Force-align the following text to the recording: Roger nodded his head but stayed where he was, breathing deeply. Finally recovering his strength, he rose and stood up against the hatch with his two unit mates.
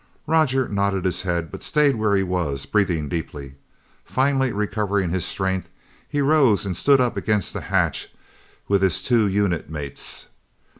Roger 0.25 0.67
nodded 0.67 1.05
his 1.05 1.21
head 1.21 1.51
but 1.51 1.61
stayed 1.61 1.93
where 1.95 2.15
he 2.15 2.23
was, 2.23 2.65
breathing 2.65 3.07
deeply. 3.07 3.53
Finally 4.03 4.51
recovering 4.51 5.11
his 5.11 5.23
strength, 5.23 5.69
he 6.09 6.21
rose 6.21 6.65
and 6.65 6.75
stood 6.75 6.99
up 6.99 7.15
against 7.15 7.53
the 7.53 7.61
hatch 7.61 8.11
with 8.67 8.81
his 8.81 9.03
two 9.03 9.27
unit 9.27 9.69
mates. 9.69 10.29